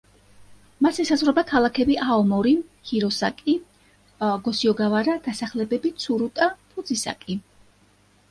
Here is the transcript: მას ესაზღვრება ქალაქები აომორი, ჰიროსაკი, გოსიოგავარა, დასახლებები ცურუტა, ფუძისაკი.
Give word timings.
მას 0.83 0.99
ესაზღვრება 1.01 1.41
ქალაქები 1.49 1.97
აომორი, 2.13 2.53
ჰიროსაკი, 2.91 3.55
გოსიოგავარა, 4.47 5.17
დასახლებები 5.27 5.91
ცურუტა, 6.05 6.47
ფუძისაკი. 6.73 7.37